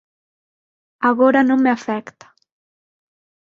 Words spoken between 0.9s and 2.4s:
Agora non me afecta.